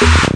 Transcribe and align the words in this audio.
you 0.00 0.33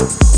Bye. 0.00 0.29